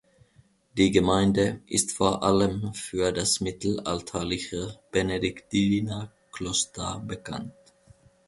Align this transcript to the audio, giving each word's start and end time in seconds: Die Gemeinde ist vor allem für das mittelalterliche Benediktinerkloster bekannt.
Die 0.77 0.89
Gemeinde 0.89 1.61
ist 1.67 1.91
vor 1.91 2.23
allem 2.23 2.73
für 2.73 3.11
das 3.11 3.39
mittelalterliche 3.39 4.79
Benediktinerkloster 4.91 7.03
bekannt. 7.05 7.53